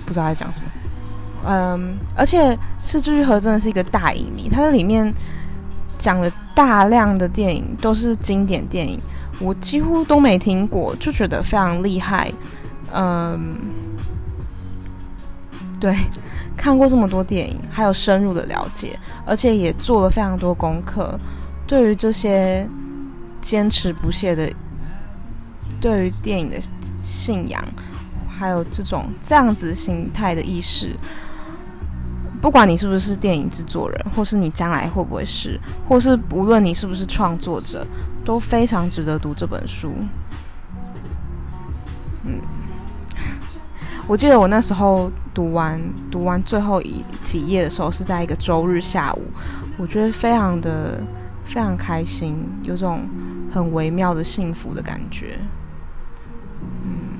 [0.05, 0.67] 不知道在讲什么。
[1.47, 5.11] 嗯，而且是枝裕和真的是一个大影迷，他在里面
[5.99, 8.99] 讲了大量的电影，都是经典电影，
[9.39, 12.31] 我几乎都没听过，就觉得非常厉害。
[12.91, 13.55] 嗯，
[15.79, 15.95] 对。
[16.57, 21.17] 看过这么多电影，还有深入的了解，而且也做了非常多功课。
[21.65, 22.67] 对于这些
[23.41, 24.51] 坚持不懈的，
[25.79, 26.57] 对于电影的
[27.01, 27.63] 信仰，
[28.29, 30.93] 还有这种这样子形态的意识，
[32.41, 37.85] 不管你是不是电影制作人，或是你将来会不会是，或是无论你是不是创作者，
[38.23, 39.91] 都非常值得读这本书。
[42.25, 42.39] 嗯。
[44.07, 49.21] 我记得我那时候读完读完最后一几页的时候，是在一个周日下午，
[49.77, 50.99] 我觉得非常的
[51.43, 53.07] 非常开心，有种
[53.51, 55.37] 很微妙的幸福的感觉。
[56.83, 57.19] 嗯，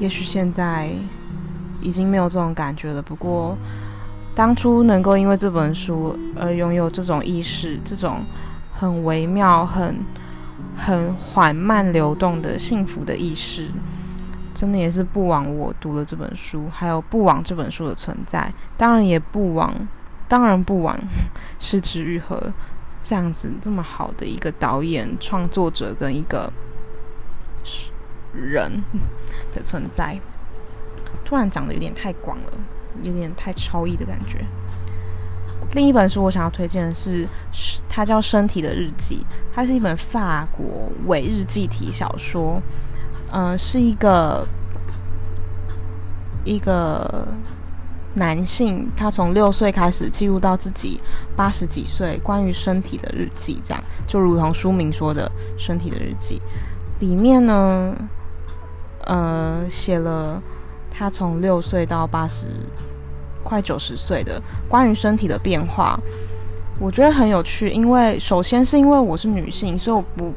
[0.00, 0.90] 也许现在
[1.80, 3.02] 已经没有这种感觉了。
[3.02, 3.56] 不过
[4.34, 8.20] 当初能够因为这本书而拥有这种意识，这种
[8.72, 9.96] 很微妙、很
[10.76, 13.68] 很缓慢流动的幸福的意识。
[14.52, 19.72] 真的也是不枉我读了这本书，还有不枉这本书的存在，当然也不枉，
[20.28, 20.98] 当然不枉
[21.58, 22.52] 是枝裕和
[23.02, 26.52] 这样子这么好的一个导演、创作者跟一个
[28.34, 28.82] 人
[29.52, 30.18] 的存在。
[31.30, 32.52] 突然讲的有点太广了，
[33.04, 34.44] 有点太超意的感觉。
[35.74, 37.24] 另一本书我想要推荐的是，
[37.88, 42.60] 它叫《身体的日记》，它是一本法国伪日记体小说。
[43.30, 44.44] 嗯、是一个
[46.44, 47.28] 一个
[48.14, 51.00] 男性，他从六岁开始记录到自己
[51.36, 56.42] 八十几岁关于身体的日记，这样就如同书名说的“身体的日记”，
[56.98, 57.94] 里面呢，
[59.04, 60.42] 呃，写了
[61.00, 62.46] 他从六岁到八十
[63.42, 65.98] 快九十岁的关于身体的变化，
[66.78, 70.30] 我觉得很有趣，因为首先是因为我是女性，所以我不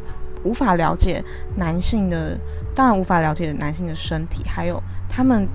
[0.46, 1.22] 无法了解
[1.58, 2.40] 男性的，
[2.74, 5.46] 当然无法了解男性的身体，还有他们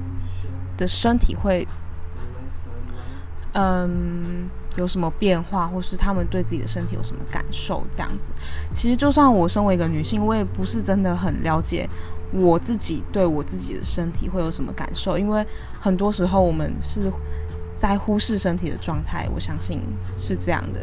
[0.77, 1.67] 的身体会。
[3.55, 7.83] 嗯，有什么变化，或是他们对自己的身体有什么感受？
[7.91, 8.31] 这样子，
[8.75, 11.89] 其实就算我身为一个女性，我也不是真的很了解
[12.33, 15.47] 我自己对我自己的身体会有什么感受，因为
[15.81, 17.11] 很多时候我们是
[17.77, 19.29] 在忽视身体的状态。
[19.35, 19.81] 我相信
[20.17, 20.81] 是这样的，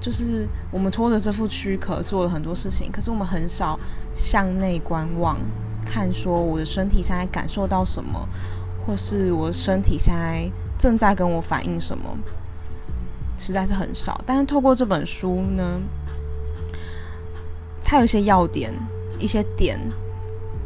[0.00, 3.78] 就是我们拖着这副躯壳做了很多事情，可是我们很少
[4.12, 5.38] 向内观望，
[5.84, 8.28] 看说我的身体现在感受到什么，
[8.86, 10.50] 或是我身体现在。
[10.78, 12.18] 正在跟我反映什么，
[13.38, 14.20] 实在是很少。
[14.26, 15.80] 但是透过这本书呢，
[17.84, 18.74] 它有一些要点、
[19.20, 19.78] 一些点，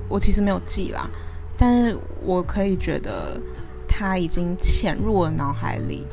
[0.08, 1.08] 我其实没有记啦。
[1.56, 3.40] 但是我可以觉得
[3.88, 6.06] 它已经潜入了脑海里，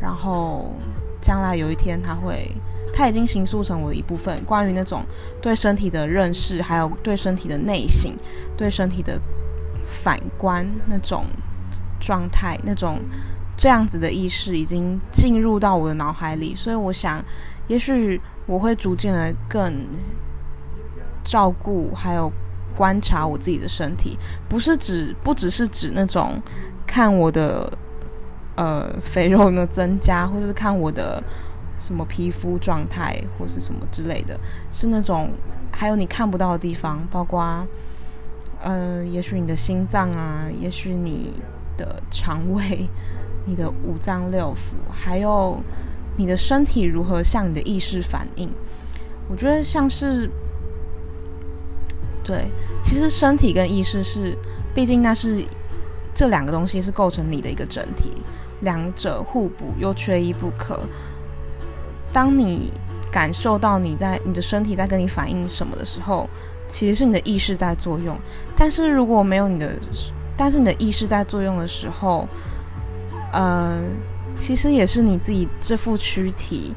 [0.00, 0.72] 然后
[1.20, 2.50] 将来有一天，它会，
[2.92, 4.38] 它已经形塑成我的一部分。
[4.44, 5.02] 关于那种
[5.40, 8.12] 对身体的认识，还有对身体的内省、
[8.56, 9.20] 对身体的
[9.84, 11.24] 反观那种
[12.00, 12.98] 状态，那种。
[13.60, 17.20] 这样子的意识已经进入到我的脑海里，所以我想，
[17.66, 19.84] 也许我会逐渐的更
[21.24, 22.32] 照顾，还有
[22.78, 24.16] 观察我自己的身体，
[24.48, 26.40] 不是指，不只是指那种
[26.86, 27.68] 看我的
[28.54, 31.20] 呃肥肉有没有增加，或者是看我的
[31.80, 34.38] 什么皮肤状态，或是什么之类的，
[34.70, 35.30] 是那种
[35.72, 37.66] 还有你看不到的地方，包括
[38.62, 41.32] 呃，也许你的心脏啊，也许你
[41.76, 42.88] 的肠胃。
[43.46, 45.58] 你的五脏六腑，还有
[46.18, 48.46] 你的身体如何向你的意识反应？
[49.26, 50.28] 我觉得像是，
[52.28, 52.44] 对，
[52.82, 54.36] 其实身体跟意识是，
[54.74, 55.42] 毕竟那是
[56.14, 58.12] 这两个东西是构成你的一个整体，
[58.60, 60.78] 两者互补又缺一不可。
[62.12, 62.70] 当你
[63.10, 66.28] 感受到你在你的身体在跟你反映什么的时候，
[66.68, 68.14] 其实是你的意识在作用。
[68.54, 69.72] 但是如果没有你的，
[70.36, 72.28] 但是你的意识在作用的时候。
[73.30, 73.78] 呃，
[74.34, 76.72] 其实也是你自己这副躯体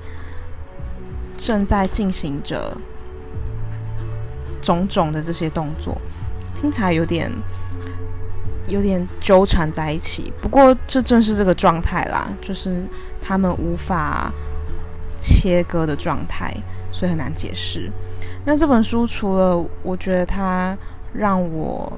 [1.37, 2.75] 正在进行着
[4.61, 5.99] 种种的这些动作，
[6.55, 7.31] 听起来有点
[8.67, 10.31] 有点纠缠在一起。
[10.41, 12.83] 不过这正是这个状态啦，就是
[13.21, 14.31] 他们无法
[15.19, 16.55] 切割的状态，
[16.91, 17.91] 所以很难解释。
[18.45, 20.77] 那这本书除了我觉得它
[21.13, 21.91] 让我。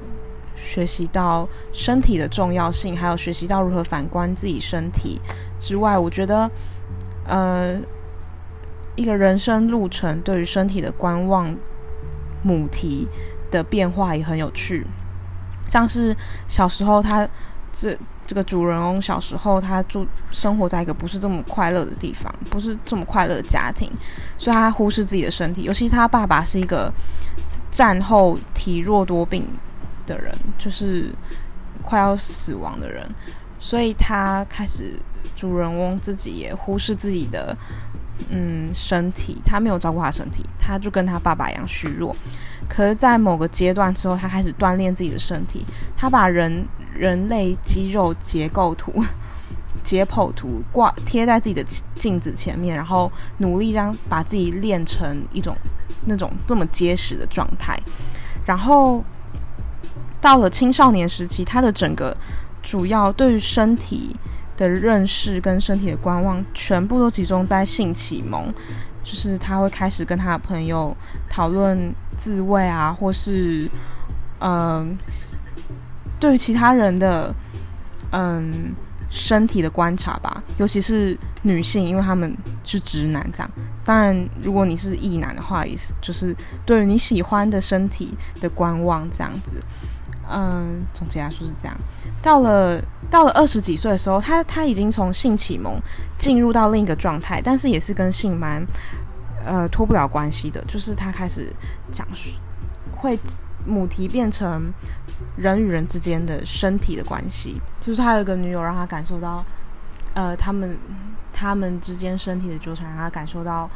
[0.56, 5.20] 学习到身体的重要性，还有学习到如何反观自己身体
[5.58, 6.50] 之外，我觉得，
[7.26, 7.76] 呃，
[8.94, 11.54] 一个人生路程对于身体的观望
[12.44, 13.08] 母题
[13.50, 14.86] 的变化也很有趣。
[15.66, 17.28] 像是小时候他，
[17.72, 23.90] 这这个主人翁小时候他住生活在一个不是这么快乐的地方，不是这么快乐的家庭，
[24.38, 26.92] 所以他忽视自己的身体，尤其是他爸爸是一个
[27.72, 29.44] 战后体弱多病。
[30.06, 31.08] 的人就是
[31.82, 33.02] 快要死亡的人，
[33.58, 35.00] 所以他开始
[35.34, 37.56] 主人翁自己也忽视自己的
[38.30, 42.14] 嗯身体，他没有照顾他身体，他就跟他爸爸一样虚弱。
[42.68, 45.64] 可是，在某个阶段之后，他开始锻炼自己的身体，
[45.96, 49.04] 他把人人类肌肉结构图、
[49.84, 51.64] 解剖图挂贴在自己的
[51.98, 55.56] 镜子前面，然后努力让把自己练成一种
[56.06, 57.78] 那种这么结实的状态，
[58.46, 59.04] 然后。
[60.20, 62.16] 到了青少年时期，他的整个
[62.62, 64.16] 主要对于身体
[64.56, 68.52] 的认识跟身体的观望，全部都集中在性启蒙，
[69.02, 70.96] 就是他会开始跟他的朋友
[71.28, 73.68] 讨论自慰啊，或是
[74.40, 74.96] 嗯、
[76.20, 77.34] 对于其他人的
[78.12, 78.74] 嗯
[79.10, 83.50] 身体的观察吧，尤其是女性，因为他们是直男这样。
[83.84, 86.34] 当然，如果你是异男的话，也是就是
[86.66, 89.56] 对于你喜欢的身体的观望这样子。
[90.30, 91.76] 嗯，总结来说是这样。
[92.22, 95.78] 到了到了二十几岁的时候，他他已经从性启蒙
[96.18, 98.64] 进入到另一个状态，但是也是跟性蛮
[99.44, 100.64] 呃脱不了关系的。
[100.66, 101.52] 就是他开始
[101.92, 102.30] 讲述，
[102.96, 103.18] 会
[103.66, 104.72] 母题变成
[105.36, 107.60] 人与人之间的身体的关系。
[107.84, 109.44] 就是他有一个女友，让他感受到
[110.14, 110.78] 呃他们
[111.32, 113.68] 他们之间身体的纠缠，让他感受到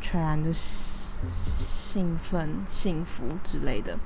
[0.00, 3.96] 全然的兴奋、幸福之类的。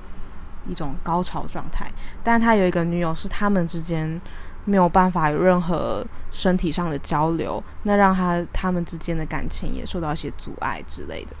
[0.67, 1.89] 一种高潮状态。
[2.23, 4.19] 但他有一个女友，是他们之间
[4.65, 11.35] 没有办法有任何身体上的交流，那让他他们之间的感情也受到一些阻碍之类的。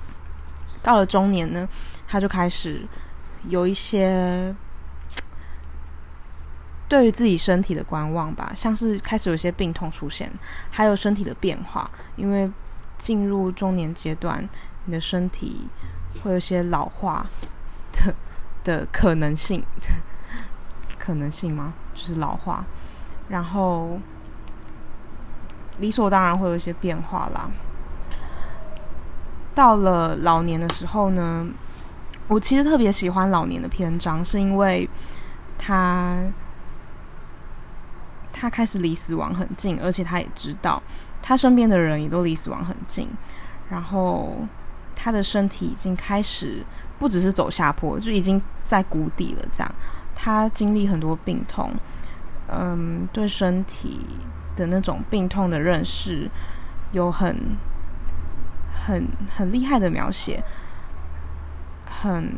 [0.81, 1.67] 到了中年呢，
[2.07, 2.87] 他就开始
[3.49, 4.55] 有一些
[6.87, 10.31] 对于自己身体的观望吧，像是开始有些病痛出现，
[10.71, 12.49] 还有身体的变化，因为
[12.97, 14.47] 进入中年阶段，
[14.85, 15.67] 你的身体
[16.23, 17.27] 会有些老化
[17.91, 18.15] 的
[18.67, 19.63] 的可能性，
[20.99, 21.73] 可能性吗？
[21.95, 22.65] 就是老化，
[23.29, 23.97] 然后
[25.79, 27.49] 理所当然会有一些变化啦。
[29.55, 31.47] 到了老年的时候呢，
[32.27, 34.87] 我其实特别喜欢老年的篇章，是因为
[35.57, 36.17] 他
[38.33, 40.83] 他开始离死亡很近，而且他也知道
[41.21, 43.09] 他身边的人也都离死亡很近，
[43.69, 44.45] 然后
[44.95, 46.63] 他的身体已经开始
[46.99, 49.45] 不只是走下坡，就已经在谷底了。
[49.51, 49.75] 这样，
[50.15, 51.71] 他经历很多病痛，
[52.47, 54.05] 嗯，对身体
[54.55, 56.29] 的那种病痛的认识
[56.91, 57.35] 有很。
[58.85, 60.41] 很很厉害的描写，
[62.01, 62.31] 很，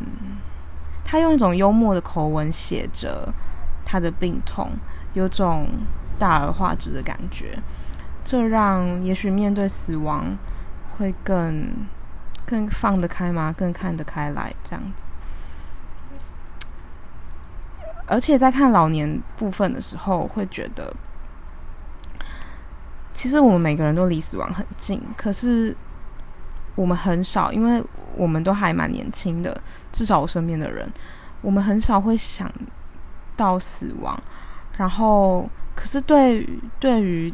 [1.03, 3.31] 他用一种幽默的口吻写着
[3.85, 4.71] 他的病痛，
[5.13, 5.67] 有种
[6.17, 7.59] 大而化之的感觉，
[8.23, 10.35] 这让也许面对死亡
[10.97, 11.71] 会更
[12.49, 13.53] 更放得开吗？
[13.55, 15.13] 更看得开来这样子。
[18.07, 20.91] 而且在看老年部分的时候，会觉得，
[23.13, 25.77] 其实我们每个人都离死亡很近，可是。
[26.75, 27.83] 我们很少，因为
[28.15, 30.89] 我们都还蛮年轻的，至少我身边的人，
[31.41, 32.49] 我们很少会想
[33.35, 34.17] 到死亡。
[34.77, 37.33] 然后，可是对于对于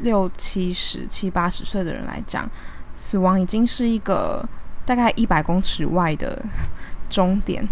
[0.00, 2.48] 六七十、七八十岁的人来讲，
[2.94, 4.48] 死亡已经是一个
[4.86, 6.42] 大概一百公尺外的
[7.10, 7.68] 终点，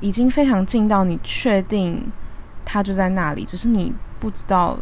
[0.00, 2.12] 已经非常近到你确定
[2.64, 4.78] 他就在那里，只是你不知道。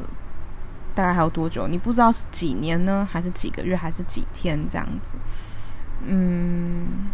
[0.93, 1.69] 大概还有多久？
[1.69, 5.17] 你不知道是几年呢，还是几个月，还是几天这样子？
[6.05, 7.07] 嗯，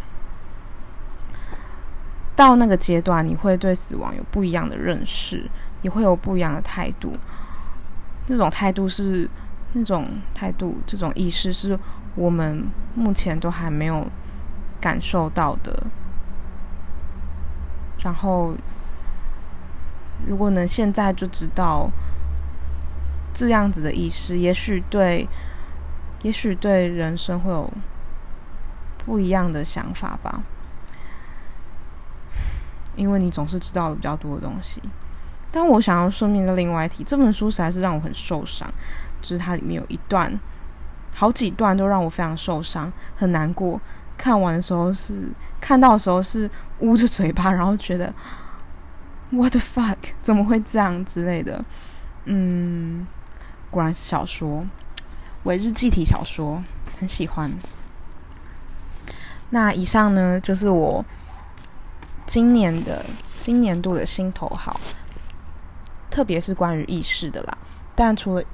[2.35, 5.49] 到那个阶段，你会对死亡有不一样的认识，
[5.83, 7.13] 也会有不一样的态度。
[8.25, 9.29] 这种态度是
[9.75, 11.79] 那种态度，这种意识是
[12.17, 14.07] 我们目前都还没有
[14.81, 15.87] 感受到的。
[18.01, 18.55] 然后，
[20.27, 21.89] 如果能现在就知道。
[23.39, 25.29] 这样子的意识，也许对，
[26.23, 27.71] 也许对人生会有
[29.05, 30.41] 不一样的想法吧。
[32.95, 34.81] 因为你总是知道了比较多的东西。
[35.53, 38.67] 但我想要顺便的另外一提，这本书实在是让我很受伤，
[39.21, 40.33] 就是它里面有一段，
[41.19, 43.81] 好几段都让我非常受伤，很难过。
[44.17, 45.29] 看完的时候是
[45.61, 46.49] 看到的时候是
[46.81, 48.15] 捂着嘴巴，然后觉得
[49.31, 49.97] What the fuck？
[50.23, 51.65] 怎么会这样之类的？
[52.27, 53.07] 嗯。
[53.69, 54.65] 果然是小说，
[55.43, 56.63] 伪日记体小说，
[56.99, 57.51] 很喜欢。
[59.51, 61.05] 那以上呢，就是我
[62.27, 63.05] 今年的
[63.41, 64.81] 今年度的心头好，
[66.09, 67.59] 特别是关于意识的啦。
[67.95, 68.45] 但除了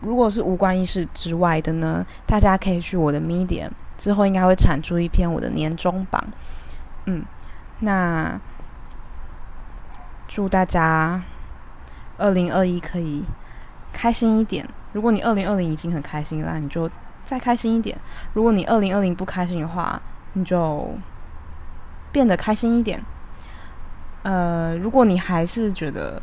[0.00, 6.24] 如果是无关意识之外的呢，大家可以去我的 Medium，之后应该会产出一篇我的年终榜。
[7.06, 7.24] 嗯，
[7.80, 8.40] 那
[10.28, 11.22] 祝大家
[12.18, 13.24] 二零二一可以。
[13.92, 14.68] 开心一点。
[14.92, 16.90] 如果你二零二零已经很开心了，你就
[17.24, 17.98] 再开心一点。
[18.34, 19.98] 如果你二零二零不开心的话，
[20.34, 20.90] 你就
[22.12, 23.02] 变得开心一点。
[24.22, 26.20] 呃，如果你还是觉得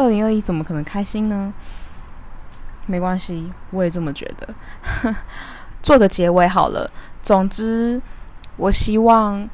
[0.00, 1.52] 二零二一怎么可能开心呢？
[2.86, 5.14] 没关系，我也这么觉得。
[5.82, 6.90] 做个结尾好了。
[7.20, 8.00] 总之，
[8.56, 9.46] 我希望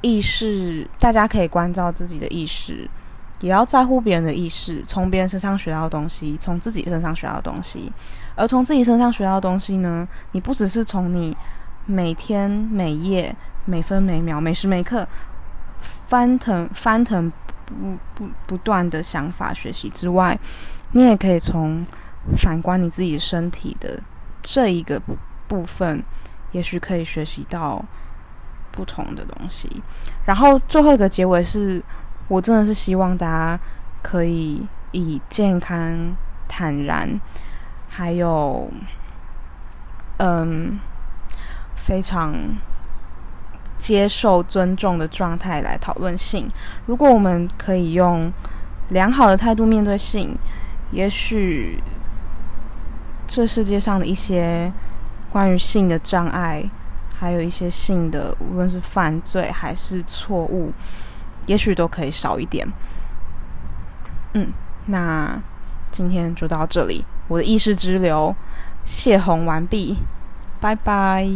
[0.00, 2.88] 意识，大家可以关照自己的意识。
[3.40, 7.92] 也要在乎别人的意识，从别人身上学到东西，从自己身上学到东西。
[8.34, 11.36] 而从自己身上学到东西呢，你不只是从你
[11.84, 15.06] 每天每夜每分每秒每时每刻
[16.06, 17.30] 翻腾翻腾
[17.64, 20.38] 不不不断的想法学习之外，
[20.92, 21.84] 你也可以从
[22.36, 24.00] 反观你自己身体的
[24.42, 25.00] 这一个
[25.48, 26.02] 部分，
[26.52, 27.84] 也许可以学习到
[28.70, 29.68] 不同的东西。
[30.26, 31.82] 然后最后一个结尾是。
[32.28, 33.60] 我真的是希望大家
[34.00, 36.14] 可以以健康、
[36.48, 37.20] 坦然，
[37.90, 38.70] 还有
[40.18, 40.78] 嗯
[41.76, 42.32] 非常
[43.82, 46.48] 接受、尊重的状态来讨论性。
[46.86, 48.32] 如果我们可以用
[48.90, 50.38] 良好的态度面对性，
[50.92, 51.82] 也许
[53.26, 54.72] 这世界上的一些
[55.30, 56.62] 关于性的障碍，
[57.18, 60.70] 还有一些性的，无论是犯罪还是错误，
[61.46, 62.66] 也许都可以少一点。
[64.34, 64.46] 嗯，
[64.86, 65.42] 那
[65.90, 68.34] 今天就到这里，我的意识之流
[68.84, 69.98] 泄洪完毕，
[70.60, 71.26] 拜拜。